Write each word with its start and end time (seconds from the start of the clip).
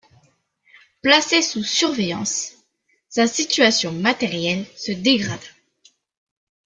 Placé 1.03 1.43
sous 1.43 1.61
surveillance, 1.63 2.53
sa 3.07 3.27
situation 3.27 3.91
matérielle 3.91 4.65
se 4.75 4.91
dégrada. 4.91 5.37